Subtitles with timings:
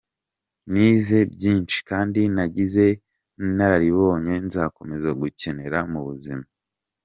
[0.71, 2.85] Nize byinshi kandi nagize
[3.43, 6.45] inararibonye nzakomeza gukenera mu buzima.